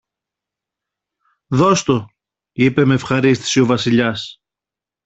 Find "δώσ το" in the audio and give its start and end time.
1.47-2.05